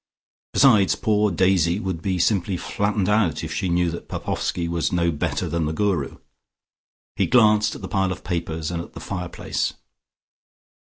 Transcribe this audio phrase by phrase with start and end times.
[0.53, 5.11] Besides poor Daisy would be simply flattened out if she knew that Popoffski was no
[5.11, 6.17] better than the Guru.
[7.15, 9.73] He glanced at the pile of papers, and at the fire place....